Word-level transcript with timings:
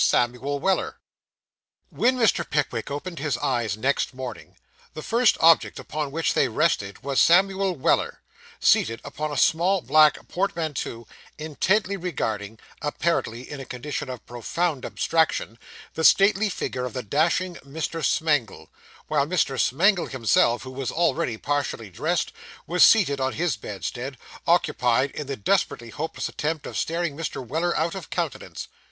SAMUEL 0.03 0.57
WELLER 0.59 0.97
When 1.91 2.17
Mr. 2.17 2.43
Pickwick 2.49 2.89
opened 2.89 3.19
his 3.19 3.37
eyes 3.37 3.77
next 3.77 4.15
morning, 4.15 4.57
the 4.95 5.03
first 5.03 5.37
object 5.39 5.77
upon 5.77 6.09
which 6.11 6.33
they 6.33 6.47
rested 6.47 7.03
was 7.03 7.21
Samuel 7.21 7.75
Weller, 7.75 8.23
seated 8.59 8.99
upon 9.03 9.31
a 9.31 9.37
small 9.37 9.79
black 9.79 10.27
portmanteau, 10.27 11.05
intently 11.37 11.97
regarding, 11.97 12.57
apparently 12.81 13.43
in 13.47 13.59
a 13.59 13.63
condition 13.65 14.09
of 14.09 14.25
profound 14.25 14.85
abstraction, 14.85 15.59
the 15.93 16.03
stately 16.03 16.49
figure 16.49 16.85
of 16.85 16.93
the 16.93 17.03
dashing 17.03 17.57
Mr. 17.57 18.03
Smangle; 18.03 18.69
while 19.07 19.27
Mr. 19.27 19.59
Smangle 19.59 20.07
himself, 20.07 20.63
who 20.63 20.71
was 20.71 20.89
already 20.91 21.37
partially 21.37 21.91
dressed, 21.91 22.31
was 22.65 22.83
seated 22.83 23.21
on 23.21 23.33
his 23.33 23.55
bedstead, 23.55 24.17
occupied 24.47 25.11
in 25.11 25.27
the 25.27 25.37
desperately 25.37 25.91
hopeless 25.91 26.27
attempt 26.27 26.65
of 26.65 26.75
staring 26.75 27.15
Mr. 27.15 27.45
Weller 27.47 27.77
out 27.77 27.93
of 27.93 28.09
countenance. 28.09 28.67